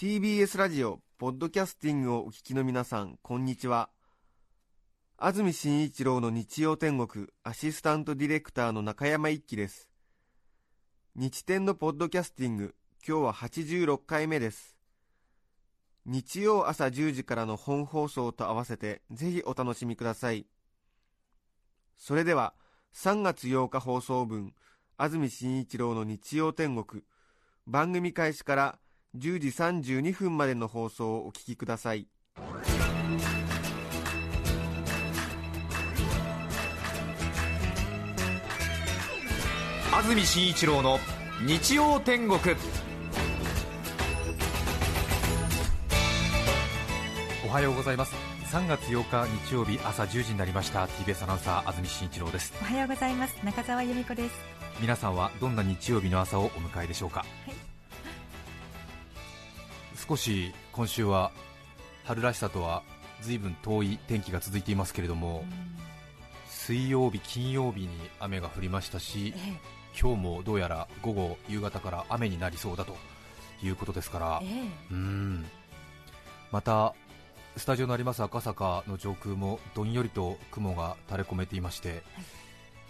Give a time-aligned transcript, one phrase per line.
[0.00, 3.90] TBS ラジオ、ポッドキャスティングをお聞きの皆さん、こんにちは。
[5.16, 9.88] 安住紳一郎の日曜天国、アシスタントディレクターの中山一輝です。
[11.16, 14.76] 日天のポッドキャスティング、今日は86回目です。
[16.06, 20.46] 日曜朝10時からの本放送と合わせて、ぜひお楽しみください。
[21.96, 22.54] それでは、
[22.94, 24.54] 3月8日放送分、
[24.96, 27.02] 安住紳一郎の日曜天国、
[27.66, 28.78] 番組開始から
[29.16, 32.06] 10時32分までの放送をお聞きください。
[39.92, 40.98] 安住紳一郎の
[41.44, 42.38] 日曜天国。
[47.46, 48.14] おはようございます。
[48.52, 50.84] 3月8日日曜日朝10時になりました。
[50.86, 52.52] TBS アナウンサー安住紳一郎です。
[52.60, 53.36] おはようございます。
[53.42, 54.34] 中澤由美子です。
[54.80, 57.67] 皆さんはどんな日曜日の朝をお迎えでしょうか、はい
[60.08, 61.30] 少し今週は
[62.04, 62.82] 春らしさとは
[63.20, 65.44] 随分遠い天気が続いていますけれども、
[66.48, 67.88] 水曜日、金曜日に
[68.20, 69.52] 雨が降りましたし、え
[70.00, 72.96] 今日もどうやら午後、夕方から雨になりそうだと
[73.62, 74.50] いうことですからえ、え。
[74.90, 75.46] うーん。
[76.52, 76.94] また
[77.56, 82.02] スタジオのあります赤坂の上空もどんよりと雲が垂れ込めていまして、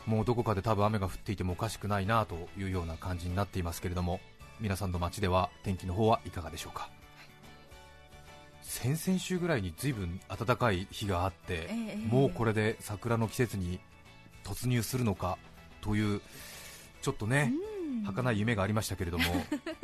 [0.06, 4.20] もうどこかで多分雨が降っていてもおかしくないなというような感じになっていますけれども
[4.60, 6.90] 皆さんの街では天気の方はいかがでしょうか？
[8.68, 13.80] 先々週ぐらいに随分暖かい日があって、ええもうこれで桜の季節に
[14.44, 15.38] 突入するのか
[15.80, 16.20] という
[17.00, 17.78] ちょっとね、うん。
[18.04, 19.24] 儚い夢がありましたけれども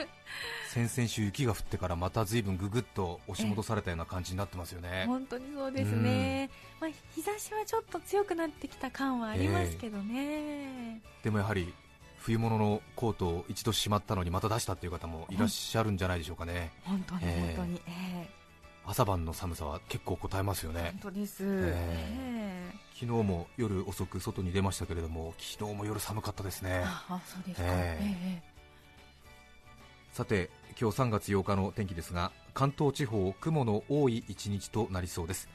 [0.68, 11.72] 先々週雪が降ってからまた随分ぐぐっと押し戻されたような感じになってますよね、本当にそうですね、まあ、日差しはちょっと強くなってきた感はありますけどね、でもやはり
[12.18, 18.28] 冬物のコートを一度しまったのにまた出したという方もいらっしゃるんじゃないでしょうかね、本当にええ本当に、え
[18.86, 20.82] 朝晩の寒さは結構答えますよえね。
[20.92, 22.72] 本当です、ええ。
[22.94, 26.82] 昨日も夜遅く外に出ましたけれども昨日も夜寒かったですね。
[26.84, 28.42] ああそうですか、ええ。
[30.12, 30.50] さて
[30.80, 35.48] 今日3月8日の天気ですが関東地方雲の多い一日となりそうです。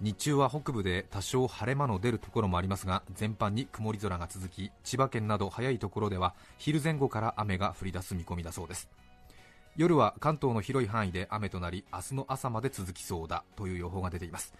[0.00, 8.88] 日中は北部で多少晴れ間の出るところもありますが全般に曇り空が続き千葉県など早いところでは昼前後から雨が降り出す見込みだそうです
[9.80, 14.52] 夜は関東の広い範囲で雨となり明日の朝まで続きそうだという予報が出ています。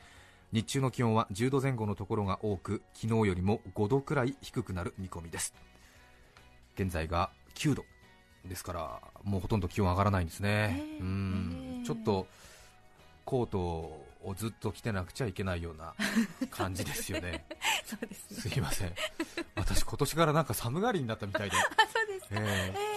[0.50, 5.52] 日中の気温は10度前後のところが多く昨日よりも5度くらい低くなる見込みです。
[6.74, 7.84] 現在が9度。
[8.46, 10.48] ですからもうほとんど気温上がらないんですね、
[10.80, 11.74] ええうん。
[11.76, 12.26] ええちょっと
[13.26, 15.92] コートをずっと着てなくちゃいけないような
[16.50, 17.44] 感じですよね。
[17.50, 18.50] え そうですね。
[18.52, 18.94] すいません。
[19.54, 21.56] 私今年からなんか寒がりになったみたいで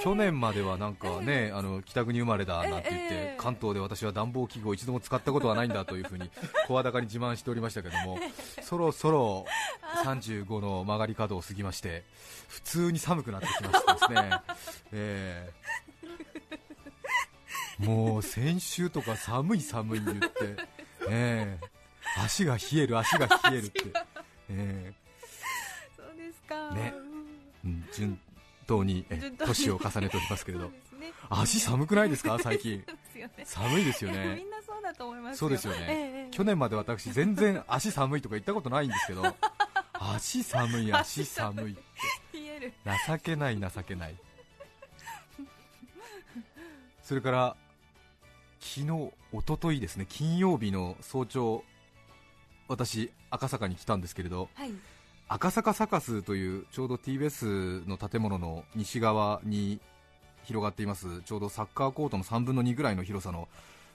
[0.04, 6.30] 去年まではなんかね、あの北国生まれだなんて言って、ええ関東で私は暖房器具を一度も使ったことはないんだというふうに
[6.68, 8.20] 声高に自慢しておりましたけども、
[8.62, 9.46] そろそろ
[10.04, 12.04] 35の曲がり角を過ぎまして、
[12.48, 14.32] 普通に寒くなってきましてですね、
[14.94, 15.52] え
[17.80, 20.30] えもう先週とか寒い寒い言って、
[21.10, 21.74] ええ
[22.18, 23.84] 足が冷える、足が冷えるって。
[24.50, 24.94] え
[25.98, 26.72] そうですか。
[26.72, 26.94] ね。
[27.66, 27.84] うん
[29.10, 30.70] えうん順当に年を重ねておりますけれど。
[30.70, 31.12] ね。
[31.30, 32.86] 足寒くないですか、 最近、ね
[33.46, 35.80] 寒いですよいやみねん、なそうだと思いますそうですよね。
[35.82, 36.30] ええええ。
[36.32, 39.24] 去年まで私、全然足寒いとか言ったことないんですけど、
[39.94, 41.76] 足寒い、足寒いっ
[42.32, 42.74] て、
[43.08, 44.16] 情けない、情けない、
[47.04, 47.58] それから
[48.60, 51.64] 昨日、一昨日ですね、金曜日の早朝、
[52.68, 54.74] 私、赤坂に来たんですけれど、はい
[55.34, 59.80] 赤坂サカスというちょうど TBS の建物の西側に
[60.44, 61.24] 広がっています。
[61.24, 63.48] ちょうどサッカーコートの3分の2ぐらいの広さの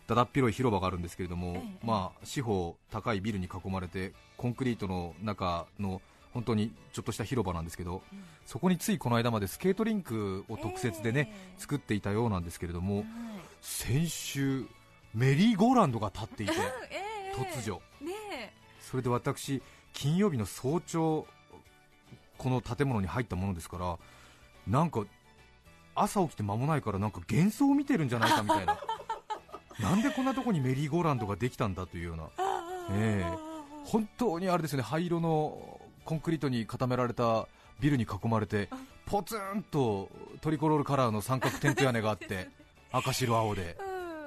[0.08, 1.86] だだっ広い広場があるんですけれども、ええ。
[1.86, 6.02] まあ、四方高いビルに囲まれてコンクリートの中の
[6.34, 8.24] 本当にちょっとした広場なんですけど、うん。
[8.44, 11.60] そこについこの間までスケートリンクを特設でね、ええ。
[11.60, 13.06] 作っていたようなんですけれども、はい。
[13.60, 14.66] 先週
[15.14, 16.54] メリーゴーランドが立っていて
[16.90, 16.96] え
[17.30, 17.32] え。
[17.32, 17.80] 突如。
[18.80, 19.62] それで私
[19.98, 21.26] 金曜日の早朝
[22.36, 23.98] この建物に入ったものですから
[24.68, 25.04] なんか
[25.96, 28.78] 朝起きて間もないからなんか幻想を見てるんじゃないかみたいな。
[29.80, 32.28] なんでこんなとこにメリーゴーランドができたんだというような、
[32.90, 33.38] ええ。
[33.84, 34.82] 本当にあれですね。
[34.82, 37.48] 灰色のコンクリートに固められた
[37.80, 38.68] ビルに囲まれて
[39.06, 40.10] ポツンと
[40.40, 42.48] トリコロールカラーの三角テント屋根があって
[42.92, 43.76] 赤白青で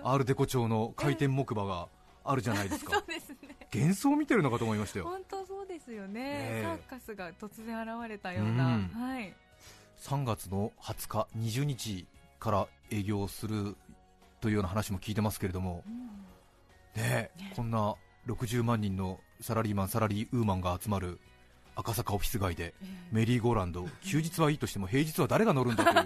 [0.03, 1.87] アールデコ調の回転木馬が
[2.23, 3.03] あるじゃないです そか
[3.73, 5.11] 幻想を見てるのかと思いましたよ
[5.71, 6.63] ですよね、ええ。
[6.63, 8.87] サーカスが突然現れたような、うん。
[8.89, 9.33] はい。
[9.99, 12.05] 3月の20日、20日
[12.39, 13.75] から営業する
[14.41, 15.83] というような話も聞いてますけれども、
[16.95, 17.95] ねえこんな
[18.27, 21.19] 60万人のサラリーマン、サラリーウーマンが集まる
[21.75, 22.73] 赤坂オフィス街で
[23.11, 26.05] メリーゴーランド、休日はいいとしても平日は誰が乗るんだという。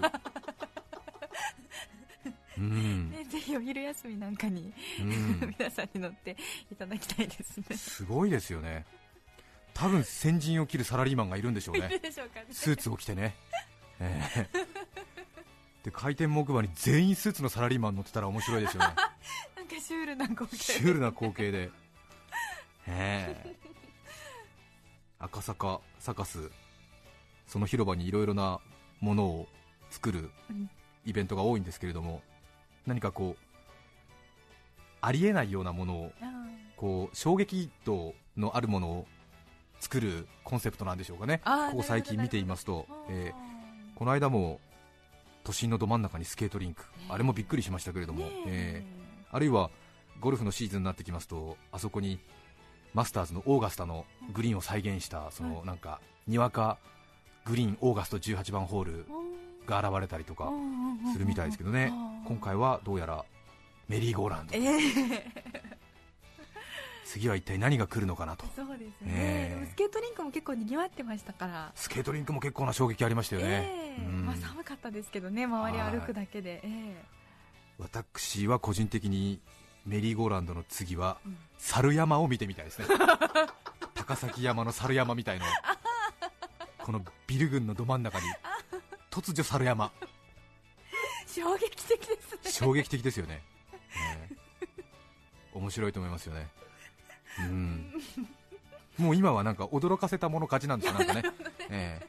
[2.58, 3.10] うん。
[3.10, 5.40] ね、ぜひお昼休みなんかに、うん。
[5.58, 6.36] 皆さんに乗って
[6.70, 7.76] いただきたいですね。
[7.76, 8.86] すごいですよね、
[9.76, 12.00] 多分先陣を切るサラリーマンがいるんでしょうね。
[12.50, 13.36] スーツを着てね、
[14.00, 14.48] ええ。
[15.84, 18.94] で回転木馬に全員スーツのサラリーマン乗ってたら面白いですよね。
[19.54, 20.56] なんかシュールな光景。
[20.56, 21.70] シュールな光景で、
[22.86, 23.56] ええ。
[25.18, 26.50] 赤坂サカス、
[27.46, 28.60] その広場にいろいろな
[29.00, 29.48] ものを
[29.90, 30.70] 作るうん。
[31.04, 32.22] イベントが多いんですけれども、
[32.86, 33.42] 何かこう、
[35.02, 36.32] ありえないようなものを、あ
[36.76, 39.06] こう衝撃度のあるものを
[39.80, 43.34] 作るコンセプトなんでしょうかね、ここ最近見ていますと、えほどえ
[43.94, 44.60] この間も
[45.44, 48.84] 都心のど真ん中にスケートリンク、ねあれもびっくりしましたけれども、ねえ。
[48.84, 49.70] えあるいは
[50.20, 52.18] ゴルフのシーズンになってきますとあそこに
[52.94, 56.78] マスターズのオーガスタのグリーンを再現したそのなんかにわか
[57.44, 59.06] グリーンオーガスト18番ホール
[59.66, 60.50] が現れたりとか
[61.12, 61.92] するみたいですけどね。
[62.26, 63.24] 今回はどうやら
[63.88, 65.75] メリーゴーランドええ
[67.06, 68.44] 次は一体何が来るのかなと。
[68.56, 69.54] そうですね、ええ。
[69.54, 71.72] でもスケートリンクも結構にぎわってましたから。
[71.76, 74.04] スケートリンクも結構な衝撃ありましたよね、ええ。
[74.04, 74.26] うん。
[74.26, 77.04] まあ、寒かったですけどね周り歩くだけで、え
[77.78, 79.40] 私は個人的に
[79.84, 81.36] メリーゴーランドの次はうん。
[81.58, 82.86] 猿山を見てみたいですね。
[83.94, 85.46] 高崎山の猿山みたいの。
[86.78, 88.26] このビル群のど真ん中に。
[89.10, 89.92] 突如猿山。
[90.02, 90.06] え
[91.28, 92.50] 衝撃的ですね。
[92.50, 93.42] 衝撃的ですよね、
[93.94, 94.28] え
[94.78, 94.84] え。
[95.54, 96.48] 面白いと思いますよね。
[96.60, 96.65] うん
[98.98, 101.22] もう今はなんか驚かせたもの勝ちなんですよなんかね、
[101.70, 102.06] ええ。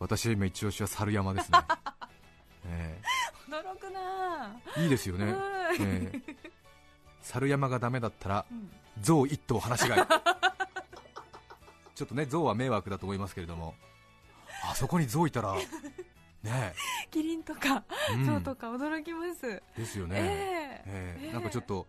[0.00, 1.58] 私は今一押しは猿山ですね、
[2.66, 3.00] え
[3.48, 5.76] 驚くなえいいですよね、はい。
[5.80, 6.20] ええ。
[7.22, 8.70] 猿山がダメだったらうん。
[9.00, 10.06] 象一頭放し飼い。
[11.94, 13.74] ちょっとね象は迷惑だと思いますけれども。
[14.64, 15.54] あそこに象いたら
[16.42, 16.74] ね
[17.10, 17.84] キリンとか
[18.24, 20.82] 象とか驚きます、ですよね、ええ。
[20.86, 21.32] ええ。
[21.32, 21.86] なんかちょっと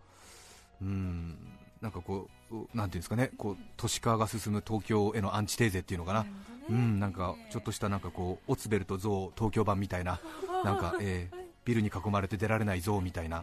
[0.80, 1.36] うん。
[1.80, 2.35] なんかこう
[2.74, 6.26] なんていうんですかねこう都市化が進む東京へのアンチテーゼっていうのかな。
[6.68, 10.20] うんなんかちょっとしたなんかこうオツベルと象東京版みたいな
[10.64, 13.42] なんか、ええビルに囲まれて出られない象みたいな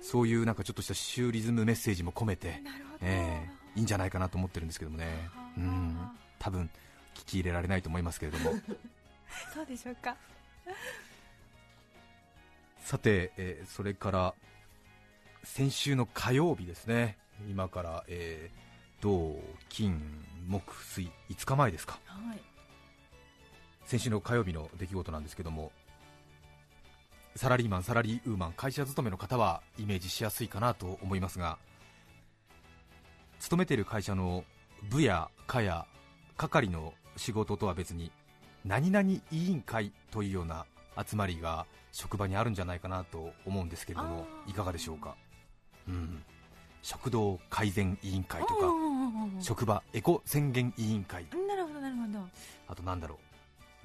[0.00, 2.62] そういうなんかちょっとしたシューリズムメッセージも込めて
[3.00, 5.28] ええいいんじゃないかなと思ってるんですけどもね、
[5.58, 5.98] うん、
[6.38, 6.70] 多分
[7.14, 8.52] 聞き入れられないと思いますけれども。
[9.52, 10.16] そうでしょうか。
[12.78, 14.34] さて、えーそれから
[15.42, 18.64] 先週の火曜日ですね今から、えー
[19.04, 19.38] 土
[19.68, 20.00] 金
[20.48, 22.00] 木水5日前ですか。
[22.06, 22.40] はい。
[23.84, 25.72] 先週の火曜日の出来事なんですけども
[27.36, 31.58] サラリーマン、サラリーウーマン会社勤めの方はイメージしやすいかなと思いますが
[33.40, 34.44] 勤めている会社の
[34.88, 35.84] 部や課や
[36.38, 38.10] 係の仕事とは別に
[38.64, 40.64] 何々委員会というような
[41.06, 45.14] 集まりが職場にあるんじゃないかなと思うんですけれどもいかがでしょうか、
[45.86, 46.24] うん、
[46.84, 48.54] 食堂改善委員会とか
[49.40, 52.28] 職場エコ宣言委員会なるほどなるほど。
[52.68, 53.18] あとなんだろう。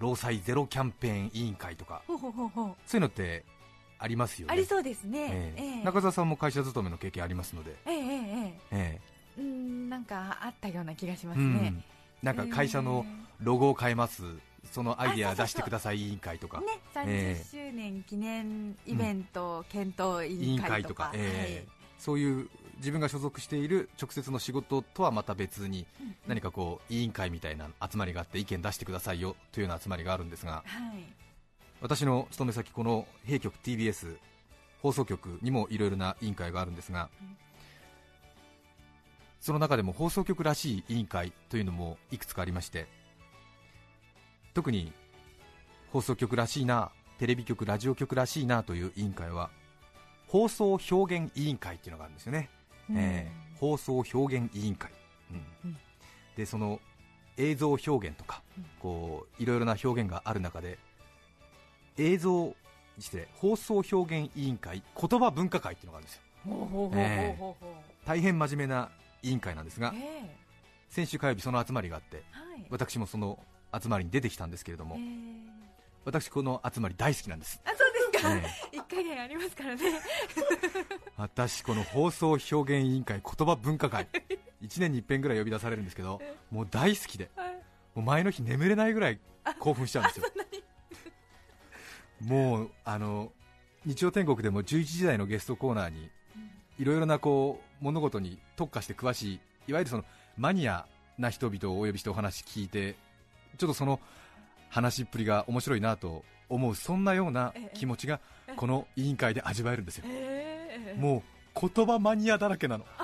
[0.01, 2.01] 労災ゼロキャンペーン委員会とか。
[2.06, 3.46] そういうのって
[3.98, 4.53] ありますよね。
[4.53, 5.20] ありそうですね。
[5.32, 5.63] ええ。
[5.63, 5.84] ええ。
[5.86, 9.01] 中澤さんも会社勤めの経験ありますので、ええええええ。
[9.38, 11.46] えうんなんかあったような気がしまえすね。
[11.46, 11.84] うん、
[12.22, 13.06] なんか会社の
[13.39, 14.24] ロゴを変えます。
[14.74, 15.46] そのアイデアあそうそうそう。
[15.46, 16.60] 出してください委員会とか。
[16.60, 16.65] ね
[17.06, 21.12] え30周年記念イベント検討委委員員会とか。
[21.12, 21.79] 会とか、ええ。
[21.98, 22.50] そういう
[22.80, 31.04] 自分が所属している直接の仕事とはまた別にはい何かこう委員会みたいな集まりがあって意見出してくださいよというような集まりがあるんですがはい。
[31.82, 34.18] 私の勤め先この弊局 TBS
[34.82, 37.38] 放送局にもいろいろな委員会があるんですが、うん。
[39.40, 42.88] その中でも放送局らしい委員会というのもいくつかありまして
[44.54, 44.92] 特に
[45.92, 49.50] 放送局らしいなテレビ局ラジオ局らしいなという委員会は
[50.28, 52.50] 放送表現委員会っていうのがあるんですよね、
[52.96, 54.89] えー放送表現委員会、
[55.31, 55.46] うん。
[55.65, 55.77] うん。
[56.38, 56.79] でその
[57.36, 58.41] 映像表現とか、
[58.79, 60.79] こういろいろな表現がある中で
[61.98, 62.55] 映像
[62.98, 66.22] 失礼放送表現委員会言葉文化会っていうのがあるんですよ。
[66.96, 68.89] ええほうほう大変真面目な
[69.24, 70.36] 委員会なんですがええ。
[70.89, 72.65] 先週火曜日その集まりがあってはい。
[72.69, 73.38] 私もその
[73.77, 75.03] 集まりに出てきたんですけれどもええ。
[76.05, 77.88] 私この集まり大好きなんです、あそう
[78.22, 78.78] ですか、え。
[78.78, 79.82] 一回でありますからね。
[81.18, 84.08] 私この放送表現委員会言葉文化会。
[84.62, 86.22] 1年に一遍ぐらい呼び出されるんですけど
[86.52, 87.54] もう大好きではい。
[87.56, 87.62] も
[87.98, 89.20] う前の日眠れないぐらい
[89.60, 90.26] 興奮しちゃうんですよ。
[92.22, 93.32] もうあの
[93.86, 96.10] 日曜天国でも11時台のゲストコーナーに
[96.78, 100.04] いろいろなこう物事に特化して詳しいいわゆるその
[100.38, 100.86] マニア
[101.18, 102.96] な人々をお呼びしてお話聞いて
[103.58, 104.00] ちょっとその
[104.70, 108.20] 話っぷりが面白いなと思うそんなような気持ちが
[108.56, 110.06] この委員会で味わえるんですよ。
[110.08, 111.24] ええも
[111.56, 112.86] う言葉マニアだらけなの。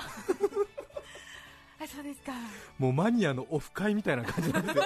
[1.78, 2.32] あそうですか。
[2.78, 4.84] もうマニアのオフ会みたいな感じなんですよ、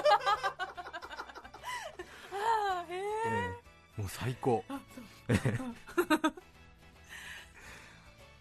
[3.96, 4.64] もう最高。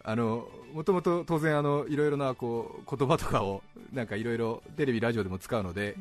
[0.02, 3.62] あのもともと当然あのいろいろなこう言葉とかを
[3.92, 5.94] なんかいろいろテレビラジオでも使うので、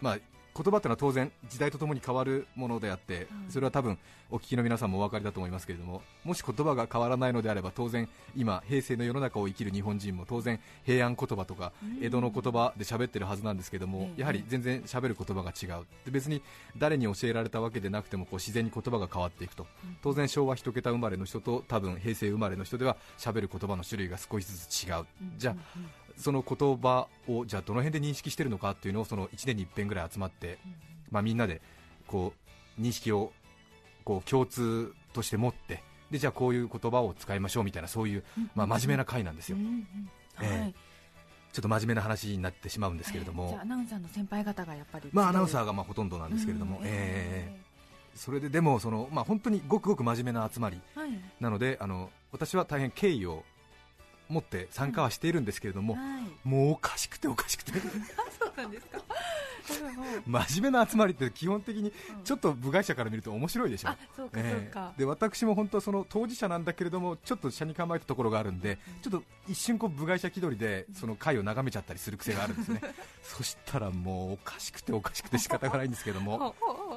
[0.00, 0.18] まあ
[0.62, 3.98] 言葉ってのは当然時代とともに変わるものであってうんそれは多分
[4.30, 12.04] お聞きの皆さんもお分かりだと思いますけれどももし言葉が変わらないのであれば当然今平成の世の中を生きる日本人も当然平安言葉とかうん。
[12.04, 15.84] 江戸の言葉で喋ってるはずなんですけどもええやはり全然喋る言葉が違う。
[16.04, 16.42] で別に
[16.78, 19.66] 誰に教えられたわけでなくてもこう自然に言葉が変わっていくと。
[20.02, 25.06] 当然昭和一桁生まれの人と多分平成生まれの人では喋る言葉の種類が少しずつ違う。
[25.36, 25.56] じゃあ
[26.20, 30.58] その言葉をじゃあどの辺で認識しているのかっていうのをその1年に一遍ぐらい集まって、
[31.10, 31.60] まあ、みんなで
[32.06, 32.32] こ
[32.78, 33.32] う認識を
[34.04, 38.24] こう共通として持ってでじゃあこういう言葉を使いましょうみたいなそういう、
[38.54, 39.58] まあ、真面目な会なんですよ、
[41.52, 47.60] ちょっと真面目な話になってしまうんですけれどえも、えじゃあアナウンサーの先輩方がやっぱりまあ、アナウンサーががまあほとんどなんですけれども、うんええ。
[48.14, 51.10] それででもその、まあ、本当にごくごく真面目な集まりはい。
[51.40, 53.44] なのであの私は大変敬意を
[54.30, 56.48] 持って参加はしているんですけれども、はい。
[56.48, 57.72] もうおかしくておかしくて。
[58.38, 59.00] そうなんですか。
[60.26, 61.92] 真面目な集まりって基本的に
[62.24, 63.90] ちょっと部外者から見ると面白いでしょ。
[64.34, 72.80] えで私も本当はその当事者なんだけれどもちょっと車に構えたところがあるんでちょっと一瞬こう部外者気取りでその会を眺めちゃったりする癖があるんですね。
[73.22, 76.54] そしたらもうおかしくておかしくて仕方がないんですけども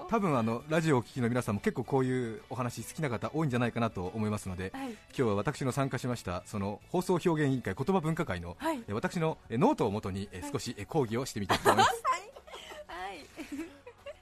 [0.10, 4.92] 多分あのラジオをお聞きの皆さんも結構こういうお話好きな方多いんじゃないかなと思いますのではい。
[4.92, 8.84] 今日は私の参加しましたその放送表現委員会言葉文化会の、はい。
[8.88, 11.90] え私のえノートをもとにえ少しえ講義をしてみたいと思います。
[11.90, 13.73] はい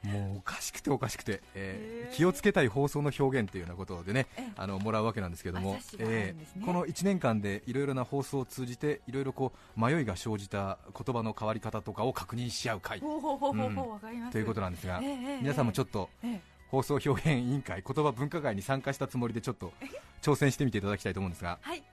[0.04, 4.52] もうおかしくておかしくて、えー気をつけたい放送の表現というようなことでねええ。
[4.58, 6.66] あのもらうわけなんですけどもあ、冊子があるんですね。
[6.66, 13.00] この1年間でいろいろな放送を通じていろいろこう迷いが生じた言葉の変わり方とかを確認し合う会。
[13.00, 16.42] ということなんですが、ええええ皆さんもちょっとええ。
[16.70, 19.74] 放送表現委員会言葉文化会に参加したつもりでちょっと
[20.22, 21.84] 挑戦してみていただきたいと思うんですがはい。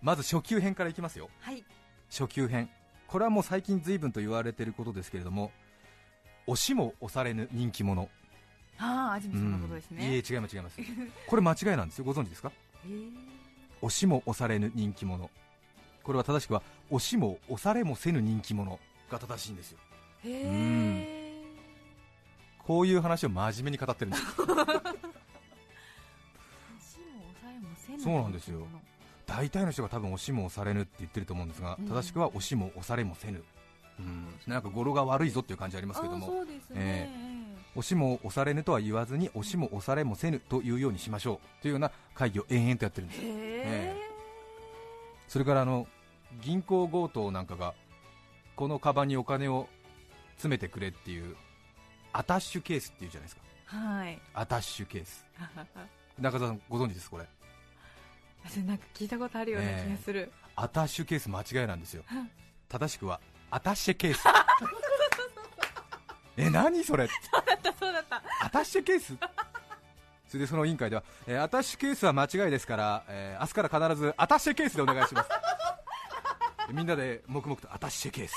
[0.00, 1.28] まず初級編からいきますよ。
[1.40, 1.64] はい。
[2.10, 2.68] 初級編。
[3.06, 5.50] これはもう最近随分と言われていることですけれども
[6.46, 8.08] 押しも押されぬ人気者。
[8.78, 9.98] ああ安住さんのことですうん。
[10.00, 10.78] いえね違います違います。
[11.28, 12.52] これ間違いなんですよご存知ですか？
[12.86, 12.92] ええ
[13.80, 15.30] 押しも押されぬ人気者。
[16.02, 18.78] これは正しくは押しも押されもせぬ人気者
[19.10, 19.78] が正しいんですよ。
[20.24, 21.42] へえ
[22.58, 24.22] こういう話を真面目に語ってるんです。
[28.02, 28.66] そうなんですよ。
[29.26, 31.88] 大体の人が多分押しも押されぬって言ってると思うんですが、うん。
[31.88, 33.42] 正しくは押しも押されもせぬ、
[33.98, 36.76] うん、なんか語呂が悪いぞっていう感じありますけどあもそうですね。
[36.76, 37.32] え
[37.74, 43.20] 押しも押されぬとは言わずに押しも押されもせぬというようにしましょうというような会議を延々とやってるんです。
[43.22, 43.96] へえ
[45.28, 45.86] それからあの
[46.42, 47.74] 銀行強盗なんかが
[48.56, 49.68] このカバンにお金を
[50.32, 51.36] 詰めてくれっていう
[52.12, 53.42] アタッシュケースっていうじゃないですか。
[53.64, 54.18] はい。
[54.34, 55.24] アタッシュケース。
[56.18, 57.24] 中澤さんご存知ですこれ。
[58.44, 60.30] 私なんか聞いたことあるような気がする。
[60.56, 62.04] アタッシュケース間違いなんですよ。
[62.12, 62.30] うん。
[62.68, 63.20] 正しくは
[63.54, 64.24] アタッシェケース。
[66.38, 67.06] え何それ？
[67.78, 69.14] そうだったアタッシェケース？
[70.26, 75.28] それでその委員会では、えーアタッシュケースは間違いですから、えー明日から必ずアタッシェケースでお願いします。
[76.72, 78.34] みんなで黙々とアタッシェケース。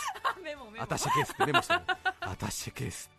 [0.79, 1.81] アタッシェケースってメモしてる。
[2.19, 3.10] アタッシェケース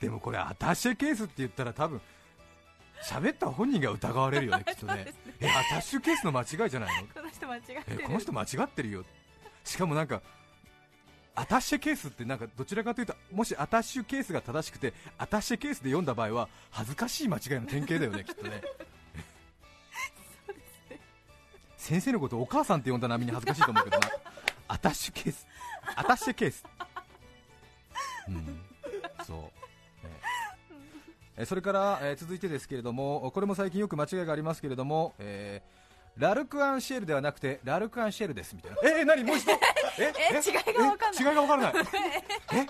[0.00, 2.00] でもこれアタッシェケースって言ったら多分
[3.04, 5.12] 喋った本人が疑われるよねきっとね。
[5.40, 7.06] えアタッシュケースの間違いじゃないの？
[7.14, 9.04] この人間違ってるえこの人間違ってるよ
[9.68, 10.22] しかもなんか
[11.34, 18.62] アタッシェケースってなんかどちらかというともしアタッシュケースが正しくてアタッシェケースで読んだ場合は恥ずかしい間違いの典型だよねきっとね。
[21.76, 24.08] 先生のことお母さんって呼んだなみんな恥ずかしいと思うけどな。
[24.68, 25.46] アタッシュケース。
[25.94, 26.64] アタッシュケース。
[28.28, 28.60] うん。
[29.26, 30.12] そう、ね。
[31.36, 35.78] えそれから、えー続いてですけれどもこれも最近よく間違いがありますけれども、えー
[36.18, 38.98] ラルクアンシェルではなくてラルクアンシェルですみたいな。
[38.98, 39.22] えー、何？
[39.22, 39.52] もう一度？
[39.98, 41.24] ええ違いがわかんない。
[41.24, 41.28] え？
[41.28, 41.74] 違いがわからない。
[42.54, 42.66] え？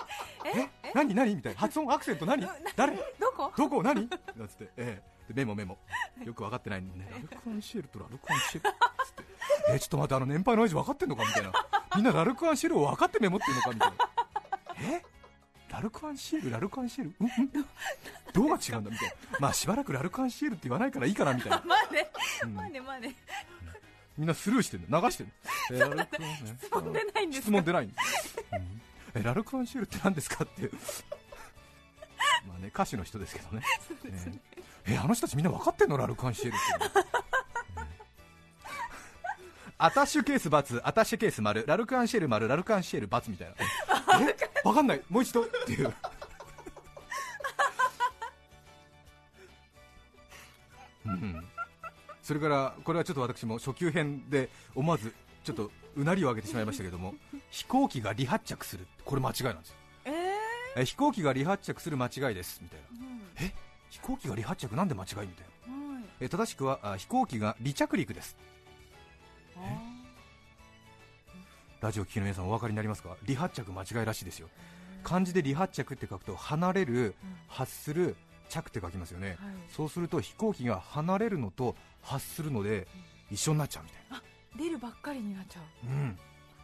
[0.85, 0.91] え？
[0.93, 1.15] 何？
[1.15, 1.35] 何？
[1.35, 1.59] みたいな。
[1.59, 2.47] 発音アクセント何？
[2.75, 2.95] 誰？
[2.95, 3.01] ど
[3.35, 3.51] こ？
[3.57, 3.81] どこ？
[3.81, 4.07] 何？
[4.37, 5.77] なんつって、ええ、でメモメモ。
[6.23, 7.07] よく分かってないんでね。
[7.11, 8.69] ラルクアンシェルとラルクアンシェル。
[8.69, 8.71] つっ
[9.13, 9.23] て。
[9.73, 11.23] えちょっと待ってあの年配の親父分かってんのか？
[11.25, 11.51] みたいな。
[11.95, 13.69] みんなラルクアンシェルを分かってメモってんのか？
[13.71, 13.91] みたい
[14.91, 14.95] な。
[14.97, 15.03] え？
[15.71, 16.51] ラルクアンシェル？
[16.51, 17.15] ラルクアンシェル？
[17.19, 17.27] うん？
[17.27, 17.29] う
[17.59, 17.65] ん？
[18.39, 19.39] どうが違うんだみたいな。
[19.39, 22.09] まあしばらくラルクアンシェルって言わないからいいかなみたいな、まあね
[22.43, 22.53] うん。
[22.53, 23.13] まあねまあね。
[24.17, 25.25] みんなスルーしてるの流して
[25.69, 27.45] るの、えラルク質問出ないんですか？
[27.47, 28.81] 質問出ないんです、うん。
[29.21, 30.61] えラルクアンシェルって何ですかって。
[30.61, 30.71] いう
[32.47, 33.61] まあね歌手の人ですけどね。
[34.05, 34.39] ね。
[34.87, 35.97] えあの人たちみんな分かってんの？
[35.97, 36.57] ラルクアンシェルって、
[36.95, 37.01] ね
[39.77, 43.55] アタッシュケース×アタッシュケース丸ラルクアンシェル丸ラルクアンシェル×みたいな。
[44.29, 44.35] え？
[44.63, 45.01] 分かんない。
[45.09, 45.43] もう一度。
[45.43, 45.93] っていう
[52.29, 57.15] それからこれはちょっと私も初級編で思わずちょっとうなりを上げてしまいましたけども
[57.49, 58.85] 飛行機が離発着する。
[59.03, 59.75] これ間違いなんですよ。
[60.05, 60.81] えー？
[60.83, 62.59] え飛行機が離発着する間違いです。
[62.61, 62.85] みたいな。
[62.91, 63.21] うん。
[63.47, 63.51] え？
[63.89, 65.95] 飛行機が離発着なんで間違いみたいな。
[65.95, 66.03] はい。
[66.19, 68.37] え正しくはあ飛行機が離着陸です。
[69.57, 69.61] あ
[71.81, 73.17] ラジオ聴きの皆さんお分かりになりますか？
[73.25, 74.49] 離発着間違いらしいですよ。
[75.03, 77.15] 漢字で離発着って書くと離れる
[77.47, 78.15] 発する
[78.49, 79.37] 着って書きますよね、はい。
[79.71, 82.87] そうすると飛行機が離れるのと発するので
[83.31, 84.21] 一緒になっちゃうみたい
[84.57, 85.87] 出るばっかりになっちゃう。
[85.87, 86.19] な、うん、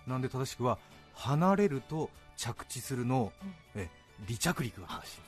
[0.08, 0.78] なんで正しくは
[1.14, 3.32] 離れると着地するの、
[3.76, 3.82] うん。
[3.82, 3.90] え
[4.26, 5.20] 離着陸が正しい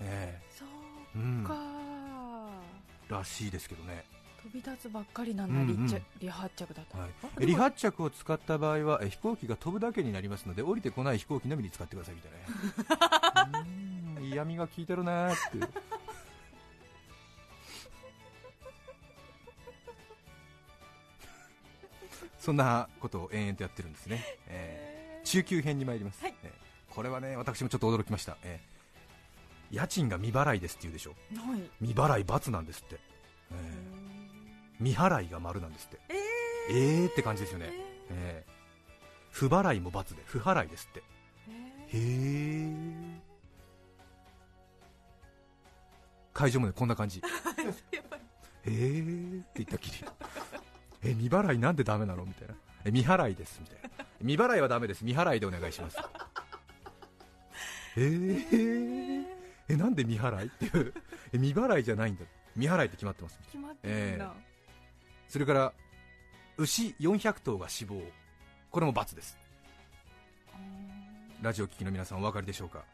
[0.00, 0.68] みたいな、えそう
[1.16, 1.44] えうん。
[1.44, 1.54] か
[3.08, 4.04] らしいですけどね。
[4.42, 5.54] 飛び立つばっかりなんだ。
[5.54, 5.88] うんうん。
[6.20, 6.98] 離発着だと。
[6.98, 7.46] はい。
[7.46, 15.89] 離発着を使った場合はえ飛行機が飛ぶだけになりますので降りてこない飛行機のみに使ってくださいみたいな うーん嫌味が効いてるねーって
[22.40, 26.34] そんなことを延々とやってるんですね、えー中級編に参ります、はい。
[26.42, 31.10] えーこれはね私もちょっと驚きました、えー家賃が未払いですって言うでしょ？
[31.10, 31.16] は
[31.56, 31.60] い。
[31.80, 32.98] 未払い×なんですって、
[33.52, 36.00] えー未払いが丸なんですって。
[36.70, 37.74] ええーって感じですよね、え
[38.10, 38.52] えー
[39.32, 41.02] 不払いも×で不払いですって。
[41.48, 41.98] えへ
[42.66, 43.20] え
[46.32, 47.20] 会場もねこんな感じ。
[47.92, 48.22] やっぱり
[48.72, 50.04] へえって言ったきり
[51.02, 52.24] え未払いなんでダメなの？
[52.24, 54.98] みたいなえ未払いですみたいな未払いはダメです。
[55.04, 55.96] 未払いでお願いします
[57.96, 59.24] えー、
[59.68, 60.46] えなんで未払い？
[60.46, 60.94] っていう。
[61.32, 62.24] え未払いじゃないんだ。
[62.54, 63.38] 未払いって決まってます。
[63.46, 64.32] 決まってるんだ、
[65.28, 65.72] それから
[66.56, 68.00] 牛400頭が死亡。
[68.70, 69.38] これも×です。
[71.42, 72.84] ラジオ聴きの皆さんお分かりでしょうか？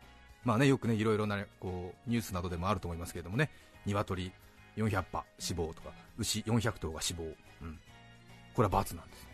[0.45, 3.51] まあねよくねいろいろなこうニュースなどでもあると思いますけれどもね。
[3.85, 4.31] 鶏
[4.77, 7.25] 400羽死亡とか牛400頭が死亡、
[7.62, 7.79] うん、
[8.57, 9.31] これは×なんですね。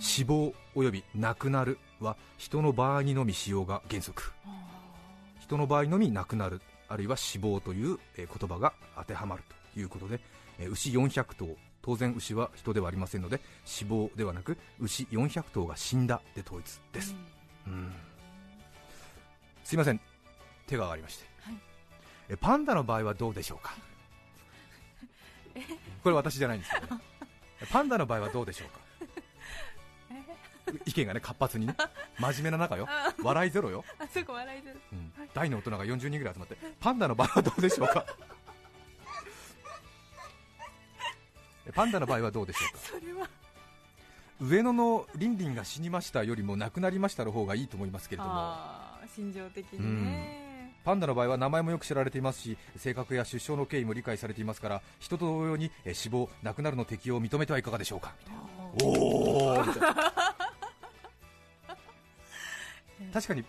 [0.00, 4.32] 死亡および亡くなるは人の場合にのみ使用が原則。
[4.44, 4.48] あ
[5.40, 10.20] 人の場合のみ亡くなるあるいは死亡というえー言葉が当てはまるということで
[10.58, 17.14] えー牛400頭当然牛は人ではありませんので死亡ではなく牛400頭が死んだで統一ーです、
[17.66, 17.72] うん。
[17.72, 17.92] うん。
[19.64, 20.00] すいません。
[20.66, 21.54] 手が上がりまして、はい。
[22.30, 23.74] えパンダの場合はどうでしょうか？
[26.02, 27.02] これ私じゃないんですけどね
[27.70, 28.68] パンダの場合はどうでしょう
[30.68, 30.80] か？
[30.86, 31.74] 意見がね活発にね。
[32.18, 32.88] 真面目な中よ。
[33.22, 35.12] 笑いゼロよ、あそこ笑いてるうん。
[35.34, 38.06] 大の大人が40人ぐらい集まってパンダの場合はどうでしょうか？
[41.66, 42.78] え パンダの場合はどうでしょうか？
[43.00, 43.28] それは。
[44.40, 48.56] 上野のリンリンが死にましたよりも亡くなりましたの方がいいと思いますけれども。
[49.14, 50.41] 心情的にね、
[50.84, 58.14] パンダの場合は名前もよく知られていますし性格や出生の経緯も理解されていますから人と同様にえー死亡亡くなるの適用を認めてはいかがでしょうか。
[58.82, 59.64] おお
[63.12, 63.44] 確かに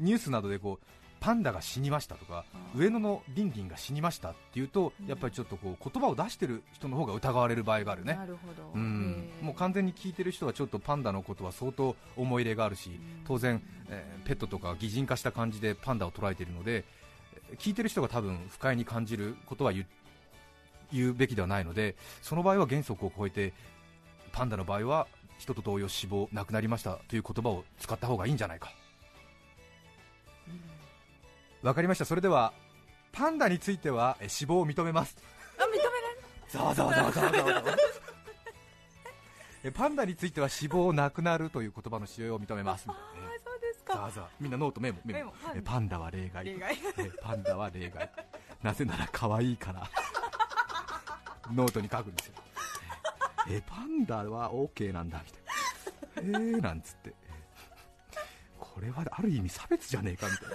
[0.00, 0.86] ニュースなどでこう
[1.20, 5.06] パンダが死にましたとか上野のリンリンが死にましたっていうとうん。
[5.06, 8.14] やっぱりちょっとこう言葉を出してる人の方が疑われる場合があるね。
[8.14, 9.28] なるほど、うん。
[9.40, 16.84] もう完全に聞いてる人はちょっとパンダのことは相当思い入れがあるし当然、えーペットとか擬人化した感じでパンダを捉えているので
[17.50, 19.86] えー聞いてる人が多分不快に感じることは言う
[20.92, 23.52] 言うべきではないのでその場合は原則を超えて
[24.32, 25.06] パンダの場合は
[25.38, 28.72] 人と同様死亡亡くなりましたという言葉を使った方がいいんじゃないか
[31.62, 32.04] わかりました。
[32.04, 32.52] それでは
[33.12, 35.16] パンダについてはえー死亡を認めます。
[35.58, 35.90] あ認められ
[36.48, 37.76] ざわざわざわざわざわざわ
[39.64, 42.96] えパンダについては死亡なくなるという言葉の使用を認めますああ
[43.44, 45.32] そうですかざわざわみんなノートメモメモ
[45.64, 48.08] パンダは例外例外えパンダは例外
[48.62, 49.90] なぜなら可愛いから
[51.52, 52.34] ノートに書くんですよ
[53.48, 57.12] えパンダは OK なんだみたいなえーなんつって
[58.60, 60.54] これはある意味差別じゃねえかみたいな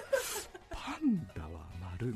[1.02, 1.48] パンダは
[1.98, 2.14] 丸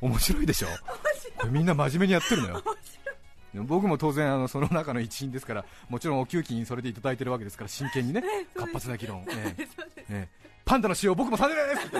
[0.00, 0.68] 面白いでしょ？
[1.36, 2.62] これみんな真面目にやってるのよ。
[3.64, 8.22] 僕も当然あのその中の一員ですからもちろんお給金それでいただいてるわけですから真剣にね
[8.54, 9.68] 活発な議論、ええ。
[10.10, 10.28] ええ。
[10.64, 11.90] パンダの使用僕も賛成です！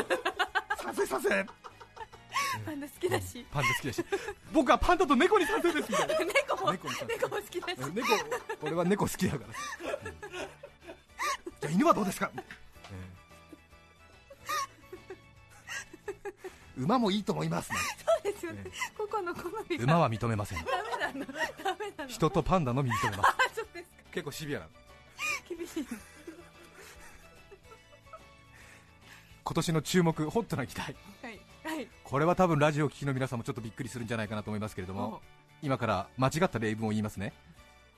[0.82, 1.46] 賛成賛成。
[2.64, 3.46] パンダ好きだし。
[3.50, 4.04] パンダ好きだし。
[4.52, 6.14] 僕はパンダと猫に賛成ですみたいな。
[6.18, 7.76] 猫も猫猫も好きだし。
[7.78, 8.08] え猫
[8.62, 10.12] 俺は猫好きだから、うん。
[11.60, 12.30] じゃあ犬はどうですか、
[16.76, 17.78] 馬もいいと思います、ね、
[18.24, 18.64] そうですよね。
[18.66, 19.84] え個々の好みが。
[19.84, 20.64] 馬は認めません。
[20.64, 20.64] ダ
[21.14, 21.32] メなの。
[21.32, 22.10] ダメなの。
[22.10, 23.28] 人とパンダのみ認めます。
[23.30, 24.02] あそうですか。
[24.12, 24.70] 結構シビアなの。
[25.48, 25.86] 厳しい。
[29.44, 30.94] 今年の注目ホットな期待。
[31.22, 31.40] はい。
[31.64, 31.88] はい。
[32.04, 35.20] これは多分ラジオを聴きの皆さんもちょっとびっくりするんじゃないかなと思いますけれども
[35.62, 37.32] 今から間違った例文を言いますね。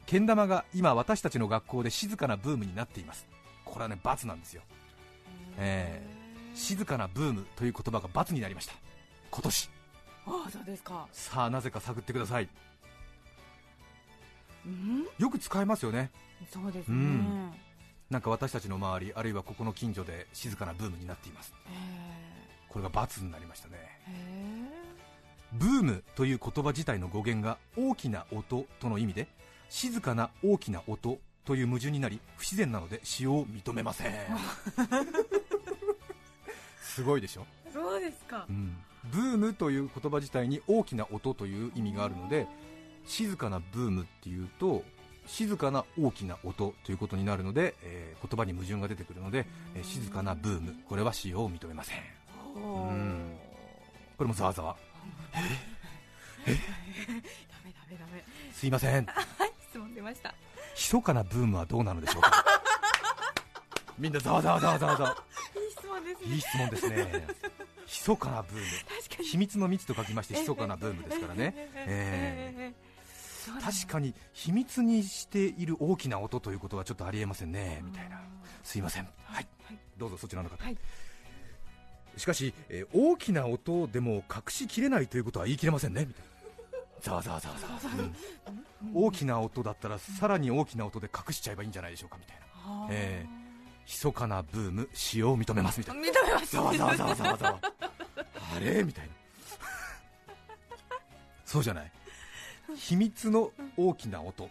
[0.06, 3.26] けん玉が今私たちの学校で静かなブームになっています。
[3.64, 4.62] これはね罰なんですよ。
[5.58, 6.02] え
[6.58, 8.74] 静かなブームという言葉が罰になりました。
[9.30, 9.70] 今年。
[10.26, 11.06] ああそうですか。
[11.12, 12.48] さあなぜか探ってください。
[14.66, 15.06] うん？
[15.18, 16.10] よく使えますよね。
[16.52, 16.94] そうですね。
[16.94, 17.52] うん。
[18.10, 21.52] なんか私たちの周りあるいはここの近所で静かなブームになっています。
[21.70, 21.74] へ
[22.68, 23.76] これが罰になりましたね。
[25.52, 29.28] ブームという言葉自体の語源が大きな音との意味で
[29.70, 34.12] 静かな大きな音という矛盾になり不自然なので使用を認めません
[36.94, 38.46] すごいでしょ、えそうですか。
[38.48, 42.46] うん、ブームという言葉自体に大きな音という意味があるので
[43.06, 44.82] 静かなブームっていうと
[45.26, 51.98] 静かな大きな音ということになるので、えー言葉に矛盾が出てくるので、えー静かなブームこれは使用を認めません。
[51.98, 52.00] ん
[54.16, 54.76] これもざわざわ
[55.34, 55.46] ダメ
[56.46, 58.24] ダメダメ。
[58.52, 59.04] すいません。
[59.06, 59.12] は
[59.46, 60.34] い質問出ました。
[60.74, 62.44] 密かなブームはどうなのでしょうか？
[63.98, 65.24] みんなざわざわざわざわざわ
[65.88, 66.34] 問ですね。
[66.34, 67.26] いい質問ですね。
[67.86, 69.24] 密かなブーム。
[69.24, 72.88] 秘密の密と書きまして密かなブームですからね、えええ
[73.62, 77.80] 確かに秘密にしている大きな音ということはちょっとありえませんね。
[77.82, 78.20] みたいな。
[78.62, 79.04] すいません。
[79.24, 79.48] はい。
[79.64, 79.78] はい。
[79.96, 80.76] どうぞそちらの方、はい。
[82.18, 86.04] しかし、えー大きな音でも隠しきれないということは言い切れませんね。
[86.04, 86.28] みたいな。
[87.00, 88.14] ざわざわざわざわ、うん
[88.94, 93.26] 大きな音だったらさらに大きな音で隠しちゃえばいいんじゃないでしょうかみたいなあーえ
[93.88, 96.02] 密かなブーム使用を認めますみたいな。
[96.02, 96.52] 認めます。
[96.52, 97.58] ざわざわざわざわざわ。
[98.54, 98.84] あれ？
[98.84, 99.12] みたいな。
[101.46, 101.92] そうじゃない？
[102.76, 104.48] 秘密の大きな音。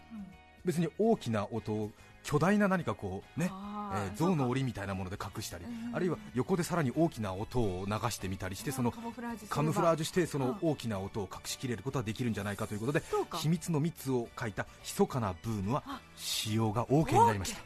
[0.65, 1.91] 別に大きな音を
[2.23, 3.50] 巨大な何かこうね
[3.93, 13.02] えー象の檻みたいなもので隠したりうんあるいは横でさらに大きな音を流してみたりしてそのカムフラージュしてそのあ大きな音を隠しきれることはできるんじゃないかということで
[13.36, 17.62] 秘密の密を書いた密かなブームはあ使用が OK になりました、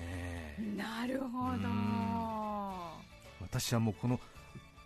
[0.00, 1.54] えーなるほど。
[1.54, 1.60] うん。
[3.40, 4.20] 私はもうこの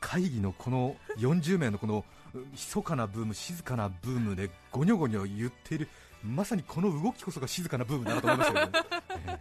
[0.01, 5.89] 会議のこの40名のこのう密かなブーム静かなブームでゴニョゴニョ言っている
[6.23, 8.73] まさにこの動きこそが静かなブームだなと思いましたよね、
[9.15, 9.39] え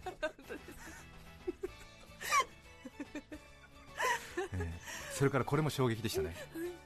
[4.52, 4.80] ええ。
[5.12, 6.34] それからこれも衝撃でしたね。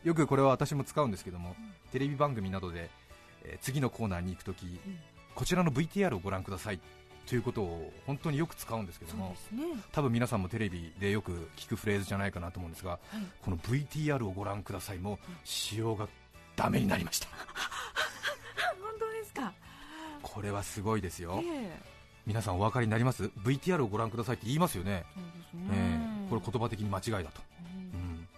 [0.04, 1.56] よくこれは私も使うんですけども
[1.92, 2.90] テレビ番組などで、
[3.44, 4.78] えー次のコーナーに行くとき、
[5.34, 6.80] こちらの VTR をご覧ください
[7.28, 9.64] ということを本当によく使うんですけどもね。
[9.92, 13.00] 多分皆さんもテレビでよく聞くフレーズじゃないかなと思うんですが、はい。
[13.42, 14.98] この VTR をご覧ください。
[14.98, 16.08] も使用が
[16.56, 17.28] ダメになりました。
[18.80, 19.52] 本当ですか？
[20.22, 21.40] これはすごいですよ。
[21.44, 21.82] ええ。
[22.26, 25.04] 皆さんお分かりになります？VTR をご覧くださいって言いますよね、
[25.52, 25.70] ね。
[25.72, 27.40] えこれ言葉的に間違いだと、
[27.94, 28.00] うん。
[28.00, 28.28] うん、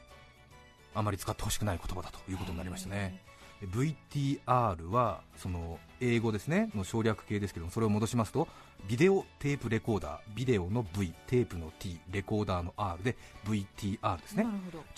[0.95, 3.21] あまり使ってほしくない言葉だということになりましたね
[3.67, 8.49] VTR はその英語ですねの省略形ですけどもそれを戻しますと
[8.89, 14.47] ビデオテープレコーダービデオの V テープの T レコーダーの R で VTR ですね。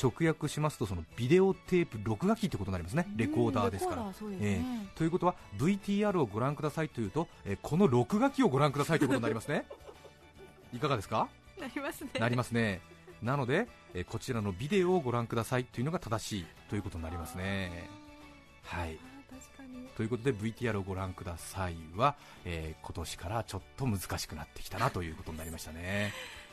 [0.01, 3.09] 直訳しますとそのビデオテープ録画機ということになりますね。
[3.17, 4.03] レコーダーですから。
[4.05, 4.13] ね。
[4.41, 4.61] え
[4.95, 9.67] ということは VTR をご覧くださいというと、えーこの録画機をご覧くださいということになりますね。
[10.73, 11.29] いかがですか？
[11.61, 12.11] なりますね。
[12.21, 12.81] なりますね。
[13.21, 17.91] なので、えーこちらのビデオをご覧くださいというのが正しいということになりますね
[18.65, 18.99] はい。
[19.97, 26.13] ということで VTR をご覧くださいは、えー今年からちょっと難しくなってきたな ということになりましたね。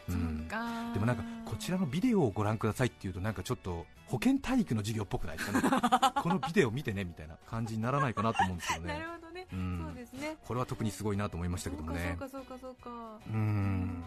[0.10, 0.46] うん。
[0.50, 5.70] かでもなんかこちらのビデオをご覧くださいっていうとなんかちょっと保健体育の授業っぽくないですかね。
[6.22, 9.84] このビデオ見てねみたいな感じにならないかなと思うんですけどなねるほどね、うん。
[9.86, 10.38] そうですね。
[10.46, 13.20] これは特にすごいなと思いましたけどもねそうかそうかそうか。
[13.28, 14.04] うん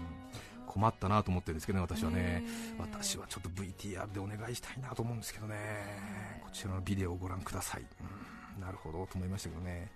[0.66, 2.42] 困ったなと思ってるんですけどね私はね。
[2.78, 5.56] 私はちょっと VTR でお願いしたいなと思うんですけどね。
[6.42, 9.90] こちらのビデオをご覧ください、うんなるほどと思いましたけどね。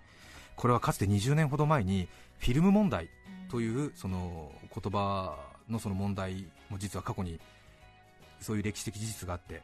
[0.55, 2.07] これはかつて20年ほど前に
[2.39, 3.09] フィルム問題
[3.49, 5.37] というその言葉
[5.69, 7.39] のその問題も実は過去に
[8.39, 9.61] そういう歴史的事実があって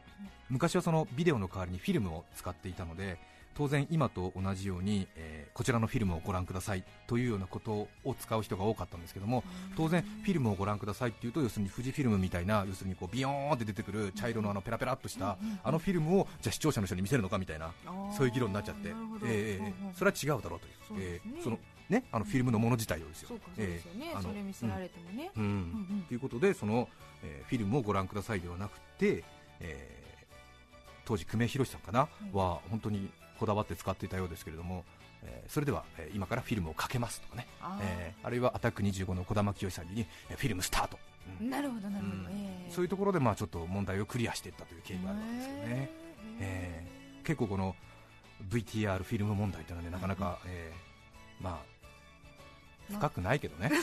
[0.48, 3.18] 昔はそのビデオの代わりにフィルムを使っていたので
[3.54, 7.70] 当然今と同じように、えーこちらのフィルムをご覧くださいというようなこと
[8.02, 9.44] を使う人が多かったんですけども
[9.76, 17.72] 当然フィルムをご覧くださいっていうと要するに富士フィルムみたいな要するにこうビヨーンって出てくる茶色のあのペラペラっとしたあのフィルムをじゃあ視聴者の人に見せるのかみたいな
[18.16, 18.88] そういう議論になっちゃって。
[19.24, 20.72] えーそれは違うだろうという。
[20.88, 23.28] そえーそのねあのフィルムのもの自体をですよ。
[23.28, 25.30] そうえーあのそれ見せられてもね、
[26.08, 26.88] ということでその、
[27.22, 29.22] えーフィルムをご覧くださいではなくて、
[29.60, 30.04] えー
[31.04, 32.36] 当時久米宏さんかな、い。
[32.36, 34.84] は本当にこだわって使っていたようですけれども、
[35.22, 37.46] えーそれでは、えー今からフィルムをかけますとかね。
[37.60, 37.84] あー。
[37.84, 40.98] えーあるいはアタック25の児玉清さんに、えーフィルムスタート、
[41.40, 41.50] うん。
[41.50, 42.26] なるほどなるほど、うん。
[42.30, 45.90] えーそういうところでまあちょっと問題をクリアしていったという経緯があるわけですよね、へ
[46.40, 47.74] えー結構この
[48.50, 51.74] VTR フィルム問題というのはねなかなか、えーまあ
[52.92, 53.70] 深くないけどね。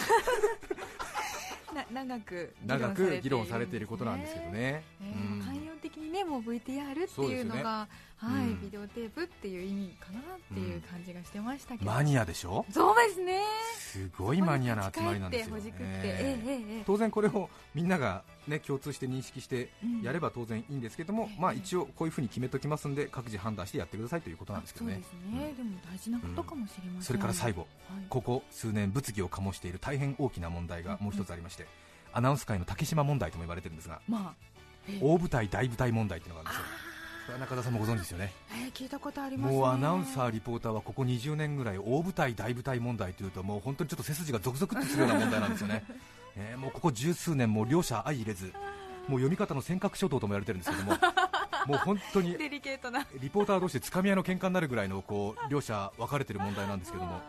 [1.91, 3.87] 長く長く議論されている。
[3.87, 5.39] ことなんですけどね、えうん。
[5.41, 7.87] ー寛容的にねもう VTR っていうのが
[8.21, 8.61] はい、うん。
[8.61, 12.65] ビデオテープっていう意味かなっていう感じがしてましたけど、マニアでしょ？
[12.71, 13.41] そうですね。
[13.79, 16.83] すごいマニアな集まりなんですよ、ほじくって、えーえええええ。
[16.85, 21.41] 当然これをみんなが、ね、共通して認識してうんやれば当然いいんですけども、ええ。
[21.41, 24.93] まあ、一応こういうふうに決めときますんで各自判断してやってくださいということなんですけどね。
[24.93, 25.13] そうです
[25.47, 27.67] ね、でも大事なことかもしれません、それから最後は
[27.99, 28.05] い。
[28.07, 31.65] ここ数年物議を醸している大変大きな問題がもう一つありまして、
[32.13, 34.45] アナウンス界の竹島問題とも言われてるんですがまあ、
[34.87, 34.99] ええ。
[35.01, 36.90] 大舞台大舞台問題というのがあるんですよ
[37.25, 38.33] これは中田さんもご存知ですよね。
[38.51, 39.57] えー聞いたことありますね。
[39.59, 45.83] もうアナウンサーリポーターはここ20年ぐらい大舞台大舞台問題というともう本当にちょっと背筋がゾクゾクってするような問題なんですよね、
[46.35, 48.53] えーもうここ十数年もう両者相入れず
[49.07, 50.97] もう読み方の尖閣諸島とも言われてるんですけども
[51.67, 53.05] もう本当にデリケートな。
[53.19, 57.21] リポーター同士でつかみ合いの喧嘩になるぐらいのこう両者分かれてる問題なんですけども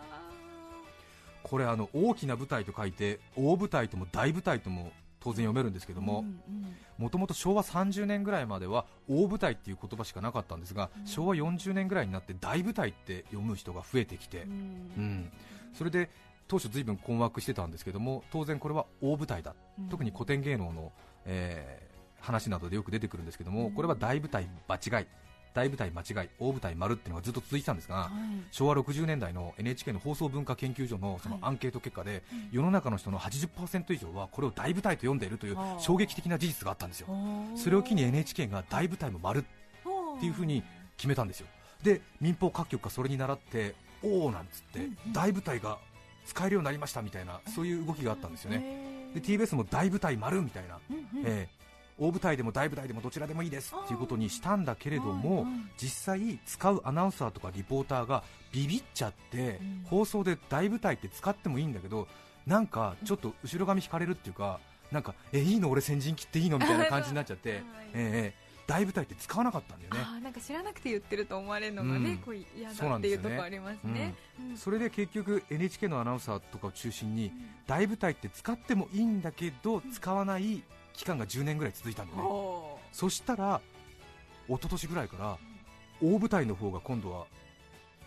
[1.43, 6.77] これあの大きな舞台と書いて大舞台とも大舞台とも当然読めるんですけどもうんうん。
[6.99, 14.51] もともと昭和30年ぐらいまでは大舞台っていう言葉しかなかったんですが昭和40年ぐらいになって大舞台って読む人が増えてきてうん。
[14.51, 15.33] うん。
[15.75, 16.11] それで
[16.49, 19.55] 当初ずいぶん困惑してたんですけども当然これは大舞台だ。
[19.79, 19.89] うん。
[19.89, 20.93] 特に古典芸能の、
[21.25, 23.73] えー話などでよく出てくるんですけども、うん。
[23.73, 25.07] これは大舞台場違い
[25.55, 28.11] 大舞台間違い大舞台丸っていうのがずっと続いてたんですが、はい。
[28.51, 31.45] 昭和60年代の NHK の放送文化研究所のそのはい。
[31.45, 32.49] アンケート結果で、うん。
[32.53, 37.09] 世の中の人の80%以上はこれを大舞台と読んでいるという衝撃的な事実があったんですよ、
[37.57, 40.63] それを機に NHK が大舞台も丸っていうふうに
[40.97, 41.47] 決めたんですよ。
[41.83, 45.79] で民放各局がそれに倣っておおなんつって、大舞台が
[46.27, 48.59] 使えるようになりましたみたいなそういう動きがあったんですよね。
[48.59, 50.79] ねで TBS も大舞台丸みたいな、
[51.25, 51.62] えー
[52.03, 53.75] 大舞台でも大舞台でもどちらでもいいです。
[53.77, 59.87] っていうことにしたんだけれども、実際使うアナウンサーとかリポーターがビビっちゃって、うん。
[59.89, 62.09] 放送で大舞台って使ってもいいんだけど
[62.47, 64.59] なんかちょっと後ろ髪引かれるっていうか
[64.91, 67.63] なんかえいいの俺先陣切っていいのみたいな感じになっちゃって、はい
[67.95, 70.21] えー大舞台って使わなかったんだよね。
[70.23, 72.19] なんか知らなくて言ってると思われるのがね、うん。
[72.19, 74.15] こう嫌だっていうとこありますね。
[74.41, 77.33] うんそれで結局 NHK のアナウンサーとかを中心に
[77.67, 80.63] 大舞台って使ってもいいんだけど使わない
[80.93, 82.25] 期間が10年ぐらい続いたんだよね。
[82.29, 83.61] おそしたら
[84.49, 85.39] 一昨年ぐらいから
[86.03, 87.27] 大舞台の方が今度は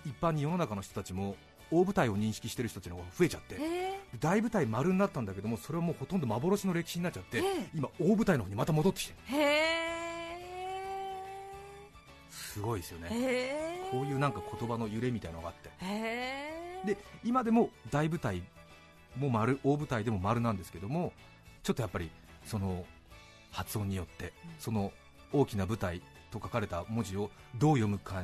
[0.05, 1.35] 一般に世の中の人たちも
[1.71, 3.57] 大舞台を認識してる人たちの方が増えちゃって
[4.19, 9.13] 大舞台丸になったんだけどもそれはもうほとんど幻の歴史になっちゃってええ今大舞台の方にまた戻ってきて
[12.29, 13.09] すごいですよー。
[13.09, 15.69] ねこういうなんか言葉の揺れみたいなのがあって。
[16.85, 18.43] で今でも大舞台
[19.17, 21.13] も丸大舞台でも丸なんですけども
[21.63, 22.11] ちょっとやっぱり
[22.45, 22.85] その
[23.51, 24.91] 発音によってその
[25.31, 28.23] 大きな舞台と書かれた文字をどう読むか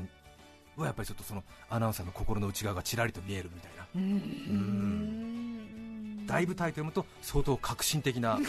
[0.77, 3.85] はやっぱりちょっとそのアナウンサーの心の内側がちらりと見えるみたいな。
[3.95, 6.25] うーん。
[6.27, 8.39] 大舞台と読むと相当革新的な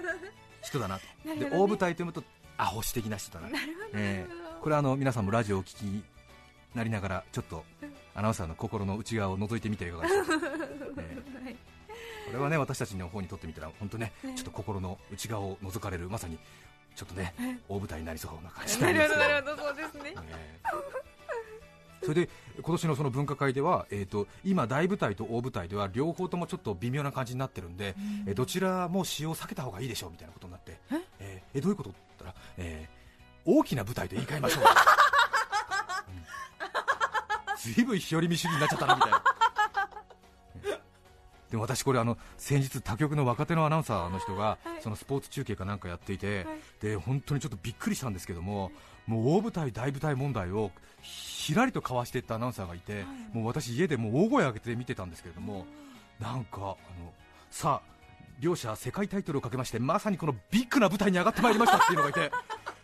[0.62, 1.04] 人だなと。
[1.28, 1.40] なね。
[1.40, 2.22] で大舞台と読むと
[2.58, 3.58] アホし的な人だなな
[3.94, 4.60] えなるほど。
[4.60, 6.04] これはあの皆さんもラジオをお聞きに
[6.74, 7.64] なりながらちょっと
[8.14, 10.34] アナウンサーの心の内側を覗いてみてはいかがでしょうか、
[11.02, 11.20] ええ。
[11.20, 11.31] はいこ
[12.32, 16.38] れはね私たちの方にとってみたら本当ねちょっと心の内側を覗かれるまさに
[16.94, 17.34] ちょっとね
[17.68, 20.14] 大舞台になりそうな感じななんですなるほどそうですね。
[20.28, 21.02] ええ
[22.04, 22.28] それで
[22.60, 27.94] 今年のその分科会では、えー、と今、大舞台と大舞台では両方ともちょっと微妙な感じになってるんで、
[28.26, 30.80] えーどちらも使用を避けた方がいいでしょうみたいなことになって、
[31.20, 31.42] え？
[31.54, 33.02] ーえどういうことって言ったら、えー
[33.44, 34.64] 大きな舞台で言い換えましょう、
[37.72, 39.22] ずいぶん日和見主義になっちゃったなみたいな。
[41.52, 46.46] でも私、これあの先日、他局の若手のアナウンサーの人が、そのスポーツ中継かなんかやっていて、
[46.80, 48.72] で本当にちょっとびっくりしたんですけども、
[49.06, 50.70] もう大舞台、大舞台問題を
[51.02, 55.66] ひらりとかわしていったアナウンサーがいて、もう私、家でもう大声上げて見てたんですけれども、
[56.18, 56.76] なんかあの
[57.50, 57.92] さあ、
[58.40, 62.32] 両者世界タイトルをかけまして、まさにこのビッグな舞台に上がってまいりましたっていうのがいて、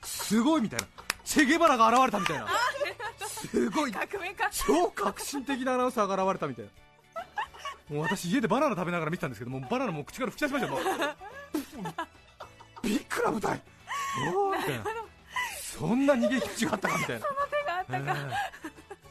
[0.03, 0.87] すごいみたいな、
[1.25, 2.47] チェゲバラが現れたみたいな、
[3.27, 3.93] すごい。
[4.51, 6.71] 超革新的なアナウンサーが現れたみたいな。
[7.89, 10.75] もう私家でバナナ食べながら見てたんですけどもバナナもう口から吹き出しましたよ。
[10.75, 10.85] もう
[12.83, 13.63] ビッグな舞台
[14.35, 14.85] おーみたいな
[15.61, 17.27] そんな逃げ口があったかみたいな。
[17.27, 18.35] 手があったか、え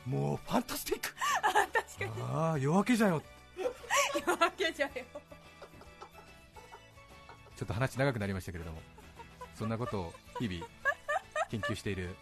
[0.05, 1.13] えもうファンタスティック。
[1.13, 2.11] 確かに。
[2.31, 3.21] ああ夜明けじゃよ。
[3.57, 3.69] 夜
[4.37, 4.91] 明けじゃよ。
[7.57, 8.79] ちょっと話長くなりましたけれども
[9.55, 10.65] そんなことを日々
[11.49, 12.15] 研究している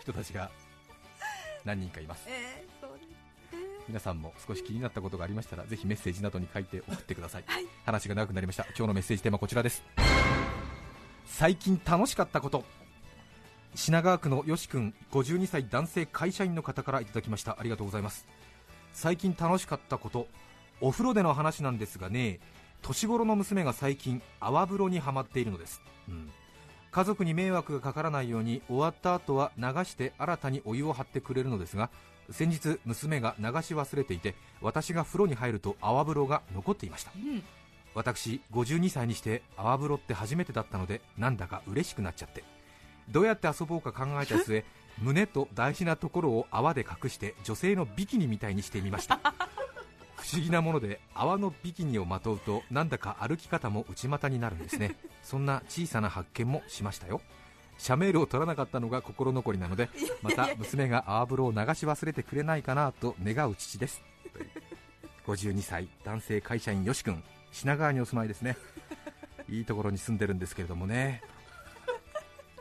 [0.00, 0.50] 人たちが
[1.64, 2.24] 何人かいます。
[2.26, 2.67] えー、
[3.88, 7.44] 皆さんも少し気になったことがありましたらぜひメッセージなどに書いて送ってください、
[7.86, 8.64] 話が長くなりました。
[8.76, 9.82] 今日のメッセージテーマはこちらです。
[11.26, 12.64] 最近楽しかったこと。
[13.74, 17.56] 品川区のよし君52歳男性会社員の方からいただきました。
[17.58, 18.26] ありがとうございます。
[18.92, 20.28] 最近楽しかったこと。
[20.80, 22.38] お風呂での話なんですがね
[22.82, 26.30] 年頃の娘が最近泡風呂にはまっているのです、うん。
[26.92, 31.90] 家族に迷惑がかからないように終わった後は流して新たにお湯を張ってくれるのですが
[32.30, 37.12] 先日娘が流し忘れていて私が風呂に入ると泡風呂が残っていました、
[37.94, 42.44] 私52歳にして泡風呂って初めてだったのでなんだか嬉しくなっちゃって。
[43.10, 44.64] どうやって遊ぼうか考えた末
[45.00, 49.20] 胸と大事なところを泡で隠して女性のビキニみたいにしてみました。
[50.16, 54.96] 不思議なもので泡のビキニをまとうとなんだか歩き方も内股になるんですね。
[55.22, 57.20] そんな小さな発見もしましたよ
[57.78, 59.88] シャメールを取らなかったのが心残りなので
[60.22, 64.02] また娘が泡風呂を流し忘れてくれないかなと願う父です。
[64.32, 64.46] という
[65.52, 67.22] 52歳男性会社員よし君。
[67.52, 68.56] 品川にお住まいですね。
[69.48, 71.22] いいところに住んでるんですけれどもね。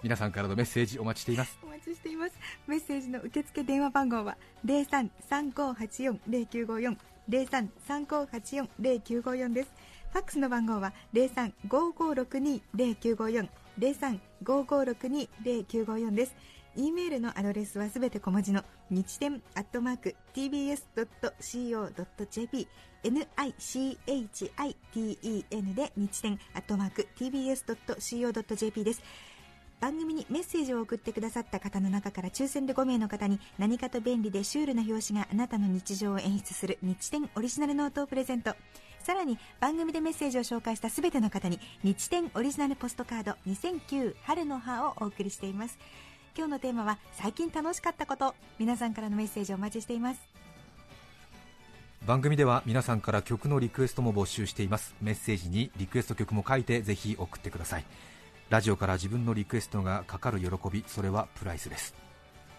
[0.03, 1.57] 皆さんからのメッセージお待ちしています。
[1.63, 2.33] お待ちしています。
[2.67, 6.97] メッセージの受付電話番号は0335840954
[7.29, 9.71] 0335840954です。
[10.11, 16.35] ファックスの番号は0355620954 0355620954です。
[16.75, 21.07] E メールのアドレスはすべて小文字の日天アットマーク tbs.co.jp
[23.03, 23.97] nichiten
[25.73, 29.01] で日天アットマーク tbs.co.jp です。
[29.79, 38.55] 番組にメッセージを送ってくださった方の中から抽選で5名の方に何かと便利でシュールな表紙があなたの日常を演出する日天オリジナルノートをプレゼント。
[39.07, 45.79] さらに番組でメッセージを紹介した全ての方に日天オリジナルポストカード2009春の葉をお送りしています。
[46.37, 48.35] 今日のテーマは最近楽しかったこと。
[48.59, 50.19] 皆さんからのメッセージをお待ちしています。
[52.05, 54.93] 番組では皆さんから曲のリクエストも募集しています。
[55.01, 57.85] メッセージにリクエスト曲も書いてぜひ送ってください。
[58.49, 62.06] ラジオから自分のリクエストがかかる喜びそれはプライスレスです。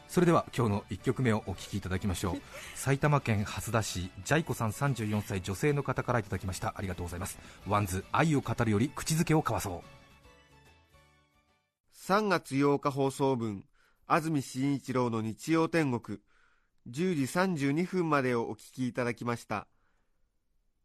[0.09, 2.40] それでは今日の1曲目をお聴きいただきましょう。
[2.75, 6.75] 埼玉県蓮田市ジャイコさん34歳女性の方からいただきました。
[6.77, 7.38] ありがとうございます。
[7.66, 9.88] WANDS 愛を語るより口づけを交わそう。
[11.92, 13.64] 3月8日放送分
[14.07, 16.18] 安住紳一郎の日曜天国。
[16.88, 19.68] 10時32分までをお聞きいただきました。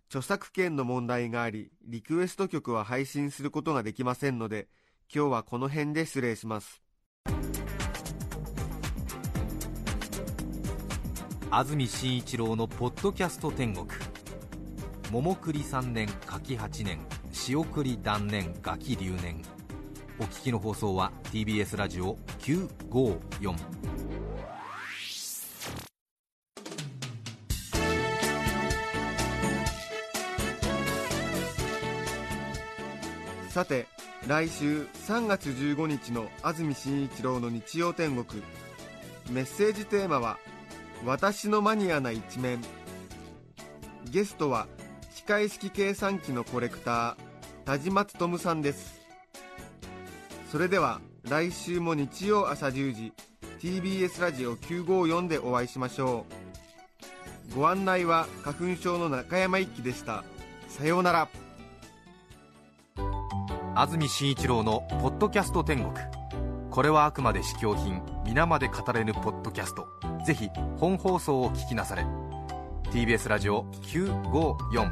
[0.09, 4.67] 著作権の問題がありリクエスト曲は配信することができませんので
[5.11, 6.82] 今日はこの辺で失礼します
[11.55, 13.85] 安住紳一郎のポッドキャスト天国。
[15.11, 16.97] 桃栗3年柿8年
[17.31, 19.39] 仕送り断念ガキ留年。
[20.19, 23.55] お聞きの放送は TBS ラジオ954
[33.49, 33.85] さて
[34.25, 38.41] 来週3月15日の安住紳一郎の日曜天国。
[39.29, 40.39] メッセージテーマは
[41.05, 42.61] 「私のマニアな一面」
[44.09, 44.67] ゲストは
[45.15, 47.15] 機械式計算機のコレクター
[47.65, 49.01] 田島勉さんです。
[50.51, 53.13] それでは来週も日曜朝10時
[53.59, 56.25] TBS ラジオ954でお会いしましょ
[57.51, 57.55] う。
[57.55, 60.23] ご案内は花粉症の中山一輝でした。
[60.67, 61.29] さようなら。
[63.75, 65.93] 安住紳一郎の「ポッドキャスト天国」
[66.69, 70.12] これはあくまで試供品皆まで語れぬポッドキャスト。
[70.25, 70.49] ぜひ
[70.79, 72.05] 本放送を聞きなされ。
[72.91, 74.91] TBS ラジオ954